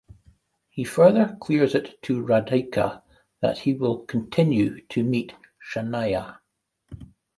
[0.71, 3.03] He further clears it to Radhika
[3.41, 5.35] that he will continue to meet
[5.71, 6.39] Shanaya.